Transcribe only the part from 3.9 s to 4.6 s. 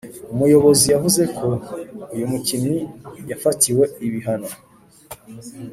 ibihano,